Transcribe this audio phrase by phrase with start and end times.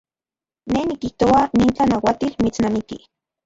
[0.71, 2.97] Ne nikijtoa nin tlanauatil mitsnamiki.